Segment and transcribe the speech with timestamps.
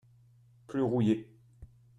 [0.65, 1.29] Plus rouillé.